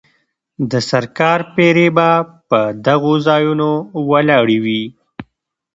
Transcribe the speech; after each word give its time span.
د 0.71 0.73
سرکار 0.89 1.39
پیرې 1.55 1.87
به 1.97 2.09
په 2.49 2.59
دغو 2.87 3.13
ځایونو 3.27 3.69
ولاړې 4.09 4.57
وې. 4.65 4.83